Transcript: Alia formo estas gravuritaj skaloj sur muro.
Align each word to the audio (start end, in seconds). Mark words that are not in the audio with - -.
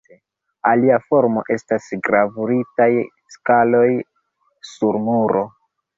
Alia 0.69 0.95
formo 1.07 1.43
estas 1.55 1.89
gravuritaj 2.07 2.89
skaloj 3.35 3.87
sur 4.71 4.99
muro. 5.11 5.45